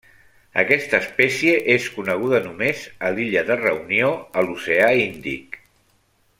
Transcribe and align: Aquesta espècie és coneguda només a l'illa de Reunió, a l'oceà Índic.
Aquesta 0.61 0.99
espècie 1.05 1.59
és 1.73 1.85
coneguda 1.97 2.41
només 2.47 2.81
a 3.09 3.13
l'illa 3.19 3.45
de 3.53 3.61
Reunió, 3.61 4.11
a 4.43 4.49
l'oceà 4.49 4.93
Índic. 5.07 5.65